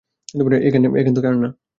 এখন 0.99 1.13
থেকে 1.15 1.27
আর 1.27 1.35
না। 1.35 1.49